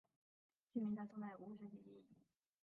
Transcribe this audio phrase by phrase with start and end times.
[0.73, 2.03] 郡名在宋代无实际意义。